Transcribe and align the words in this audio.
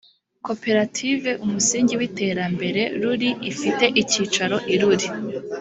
koperative 0.45 1.29
umusingi 1.45 1.93
w’iterambere 1.99 2.81
ruli 3.01 3.29
ifite 3.51 3.85
icyicaro 4.01 4.57
i 4.73 4.75
ruli 4.81 5.07